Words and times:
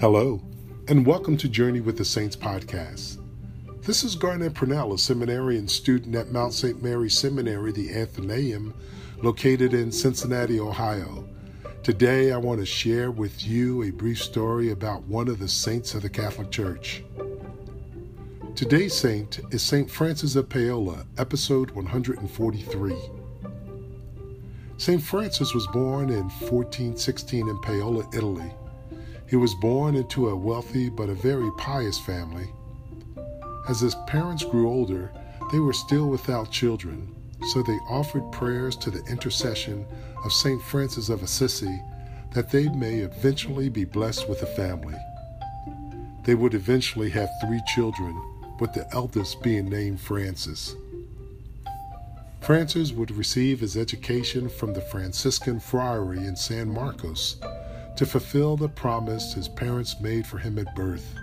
Hello, 0.00 0.42
and 0.88 1.06
welcome 1.06 1.36
to 1.36 1.48
Journey 1.48 1.80
with 1.80 1.96
the 1.96 2.04
Saints 2.04 2.34
podcast. 2.34 3.22
This 3.82 4.02
is 4.02 4.16
Garnett 4.16 4.52
Purnell, 4.52 4.92
a 4.92 4.98
seminarian 4.98 5.68
student 5.68 6.16
at 6.16 6.32
Mount 6.32 6.52
St. 6.52 6.82
Mary 6.82 7.08
Seminary, 7.08 7.70
the 7.70 7.94
Athenaeum, 7.94 8.74
located 9.22 9.72
in 9.72 9.92
Cincinnati, 9.92 10.58
Ohio. 10.58 11.28
Today, 11.84 12.32
I 12.32 12.38
want 12.38 12.58
to 12.58 12.66
share 12.66 13.12
with 13.12 13.46
you 13.46 13.84
a 13.84 13.90
brief 13.90 14.20
story 14.20 14.72
about 14.72 15.04
one 15.04 15.28
of 15.28 15.38
the 15.38 15.48
saints 15.48 15.94
of 15.94 16.02
the 16.02 16.10
Catholic 16.10 16.50
Church. 16.50 17.04
Today's 18.56 18.94
saint 18.94 19.40
is 19.52 19.62
St. 19.62 19.88
Francis 19.88 20.34
of 20.34 20.48
Paola, 20.48 21.06
episode 21.18 21.70
143. 21.70 22.96
St. 24.76 25.00
Francis 25.00 25.54
was 25.54 25.68
born 25.68 26.10
in 26.10 26.24
1416 26.24 27.48
in 27.48 27.58
Paola, 27.60 28.04
Italy. 28.12 28.52
He 29.34 29.38
was 29.46 29.52
born 29.56 29.96
into 29.96 30.28
a 30.28 30.36
wealthy 30.36 30.88
but 30.88 31.08
a 31.08 31.14
very 31.14 31.50
pious 31.58 31.98
family. 31.98 32.52
As 33.68 33.80
his 33.80 33.96
parents 34.06 34.44
grew 34.44 34.70
older, 34.70 35.10
they 35.50 35.58
were 35.58 35.72
still 35.72 36.08
without 36.08 36.52
children, 36.52 37.12
so 37.50 37.60
they 37.60 37.80
offered 37.90 38.30
prayers 38.30 38.76
to 38.76 38.92
the 38.92 39.02
intercession 39.06 39.86
of 40.24 40.32
St. 40.32 40.62
Francis 40.62 41.08
of 41.08 41.24
Assisi 41.24 41.82
that 42.32 42.52
they 42.52 42.68
may 42.68 43.00
eventually 43.00 43.68
be 43.68 43.84
blessed 43.84 44.28
with 44.28 44.40
a 44.42 44.54
family. 44.54 44.94
They 46.22 46.36
would 46.36 46.54
eventually 46.54 47.10
have 47.10 47.28
three 47.44 47.60
children, 47.74 48.14
with 48.60 48.72
the 48.72 48.86
eldest 48.92 49.42
being 49.42 49.68
named 49.68 50.00
Francis. 50.00 50.76
Francis 52.40 52.92
would 52.92 53.10
receive 53.10 53.58
his 53.58 53.76
education 53.76 54.48
from 54.48 54.74
the 54.74 54.80
Franciscan 54.80 55.58
friary 55.58 56.18
in 56.18 56.36
San 56.36 56.72
Marcos 56.72 57.40
to 57.96 58.06
fulfill 58.06 58.56
the 58.56 58.68
promise 58.68 59.34
his 59.34 59.48
parents 59.48 60.00
made 60.00 60.26
for 60.26 60.38
him 60.38 60.58
at 60.58 60.74
birth. 60.74 61.14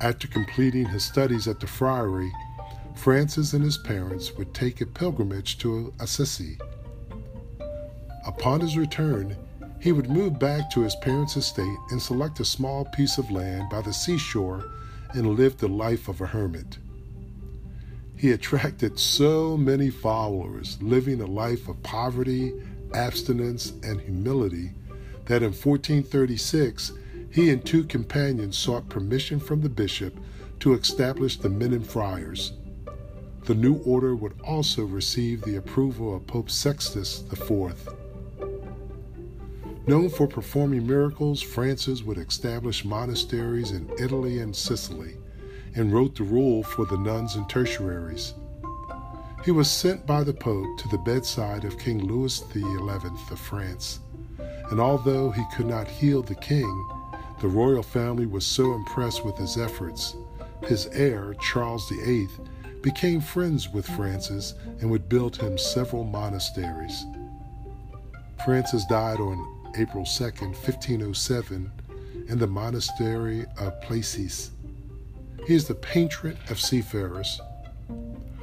After 0.00 0.26
completing 0.26 0.86
his 0.86 1.04
studies 1.04 1.46
at 1.46 1.60
the 1.60 1.66
friary, 1.66 2.32
Francis 2.96 3.52
and 3.52 3.64
his 3.64 3.78
parents 3.78 4.32
would 4.36 4.52
take 4.52 4.80
a 4.80 4.86
pilgrimage 4.86 5.58
to 5.58 5.92
Assisi. 6.00 6.58
Upon 8.26 8.60
his 8.60 8.76
return, 8.76 9.36
he 9.80 9.92
would 9.92 10.10
move 10.10 10.38
back 10.38 10.70
to 10.70 10.82
his 10.82 10.94
parents' 10.96 11.36
estate 11.36 11.78
and 11.90 12.00
select 12.00 12.38
a 12.40 12.44
small 12.44 12.84
piece 12.84 13.18
of 13.18 13.30
land 13.30 13.68
by 13.70 13.80
the 13.80 13.92
seashore 13.92 14.64
and 15.14 15.36
live 15.36 15.56
the 15.58 15.68
life 15.68 16.08
of 16.08 16.20
a 16.20 16.26
hermit. 16.26 16.78
He 18.16 18.30
attracted 18.30 18.98
so 18.98 19.56
many 19.56 19.90
followers, 19.90 20.78
living 20.80 21.20
a 21.20 21.26
life 21.26 21.68
of 21.68 21.82
poverty, 21.82 22.52
abstinence, 22.94 23.72
and 23.82 24.00
humility, 24.00 24.70
that 25.26 25.42
in 25.42 25.52
1436 25.52 26.92
he 27.30 27.50
and 27.50 27.64
two 27.64 27.84
companions 27.84 28.58
sought 28.58 28.88
permission 28.88 29.40
from 29.40 29.60
the 29.60 29.68
bishop 29.68 30.14
to 30.60 30.74
establish 30.74 31.38
the 31.38 31.48
Minim 31.48 31.82
Friars. 31.82 32.52
The 33.44 33.54
new 33.54 33.76
order 33.84 34.14
would 34.14 34.40
also 34.42 34.84
receive 34.84 35.42
the 35.42 35.56
approval 35.56 36.14
of 36.14 36.26
Pope 36.26 36.50
Sixtus 36.50 37.24
IV. 37.32 37.88
Known 39.86 40.10
for 40.10 40.28
performing 40.28 40.86
miracles, 40.86 41.42
Francis 41.42 42.02
would 42.04 42.18
establish 42.18 42.84
monasteries 42.84 43.72
in 43.72 43.90
Italy 43.98 44.38
and 44.38 44.54
Sicily 44.54 45.16
and 45.74 45.92
wrote 45.92 46.14
the 46.14 46.22
rule 46.22 46.62
for 46.62 46.84
the 46.84 46.98
nuns 46.98 47.34
and 47.34 47.48
tertiaries. 47.48 48.34
He 49.44 49.50
was 49.50 49.68
sent 49.68 50.06
by 50.06 50.22
the 50.22 50.34
Pope 50.34 50.78
to 50.78 50.88
the 50.88 50.98
bedside 50.98 51.64
of 51.64 51.78
King 51.78 52.04
Louis 52.06 52.44
XI 52.52 52.62
of 52.62 53.38
France, 53.40 53.98
and 54.72 54.80
although 54.80 55.30
he 55.30 55.44
could 55.54 55.66
not 55.66 55.86
heal 55.86 56.22
the 56.22 56.34
king, 56.34 56.88
the 57.42 57.46
royal 57.46 57.82
family 57.82 58.24
was 58.24 58.46
so 58.46 58.72
impressed 58.72 59.22
with 59.22 59.36
his 59.36 59.58
efforts, 59.58 60.16
his 60.66 60.86
heir, 60.94 61.34
Charles 61.42 61.86
VIII, 61.90 62.26
became 62.80 63.20
friends 63.20 63.68
with 63.68 63.86
Francis 63.86 64.54
and 64.80 64.90
would 64.90 65.10
build 65.10 65.36
him 65.36 65.58
several 65.58 66.04
monasteries. 66.04 67.04
Francis 68.46 68.86
died 68.86 69.20
on 69.20 69.46
April 69.76 70.06
2, 70.06 70.24
1507, 70.24 71.70
in 72.28 72.38
the 72.38 72.46
monastery 72.46 73.44
of 73.58 73.78
Plessis. 73.82 74.52
He 75.46 75.54
is 75.54 75.68
the 75.68 75.74
patron 75.74 76.38
of 76.48 76.58
seafarers. 76.58 77.38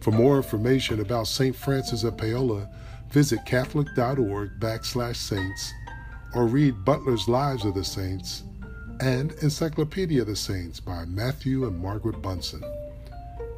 For 0.00 0.10
more 0.10 0.36
information 0.36 1.00
about 1.00 1.28
St. 1.28 1.56
Francis 1.56 2.04
of 2.04 2.18
Paola, 2.18 2.68
visit 3.08 3.46
catholic.org 3.46 4.60
backslash 4.60 5.16
saints 5.16 5.72
or 6.34 6.46
read 6.46 6.84
Butler's 6.84 7.28
Lives 7.28 7.64
of 7.64 7.74
the 7.74 7.84
Saints 7.84 8.44
and 9.00 9.32
Encyclopedia 9.42 10.20
of 10.22 10.28
the 10.28 10.36
Saints 10.36 10.80
by 10.80 11.04
Matthew 11.06 11.66
and 11.66 11.78
Margaret 11.78 12.20
Bunson. 12.22 12.62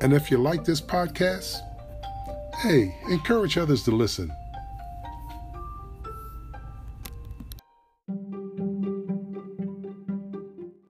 And 0.01 0.13
if 0.13 0.31
you 0.31 0.39
like 0.39 0.65
this 0.65 0.81
podcast, 0.81 1.61
hey, 2.63 2.95
encourage 3.09 3.59
others 3.59 3.83
to 3.85 3.91
listen. 3.91 4.33